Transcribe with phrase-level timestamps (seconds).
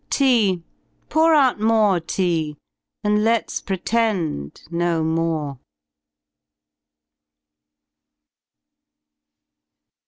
[0.09, 0.63] Tea!
[1.09, 2.57] Pour out more Tea,
[3.03, 5.59] and let's pretend no more.